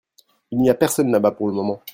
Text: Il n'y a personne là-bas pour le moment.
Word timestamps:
Il 0.49 0.57
n'y 0.57 0.71
a 0.71 0.73
personne 0.73 1.11
là-bas 1.11 1.29
pour 1.31 1.45
le 1.47 1.53
moment. 1.53 1.79